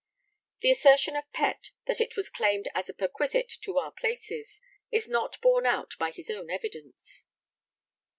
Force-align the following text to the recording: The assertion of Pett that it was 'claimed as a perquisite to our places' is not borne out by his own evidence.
The 0.61 0.71
assertion 0.71 1.15
of 1.15 1.31
Pett 1.31 1.69
that 1.85 2.01
it 2.01 2.15
was 2.17 2.27
'claimed 2.31 2.67
as 2.73 2.89
a 2.89 2.93
perquisite 2.95 3.51
to 3.61 3.77
our 3.77 3.91
places' 3.91 4.59
is 4.91 5.07
not 5.07 5.39
borne 5.41 5.67
out 5.67 5.93
by 5.99 6.09
his 6.09 6.27
own 6.31 6.49
evidence. 6.49 7.25